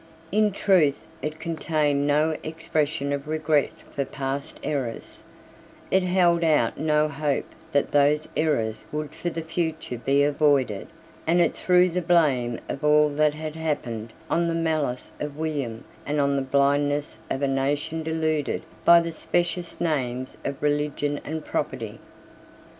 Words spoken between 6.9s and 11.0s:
hope that those errors would for the future be avoided;